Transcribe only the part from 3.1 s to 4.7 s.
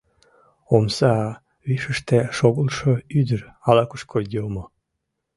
ӱдыр ала-кушко йомо.